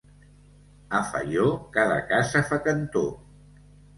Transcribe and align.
A 0.99 1.01
Faió 1.09 1.43
cada 1.77 1.99
casa 2.13 2.43
fa 2.49 2.61
cantó. 2.71 3.05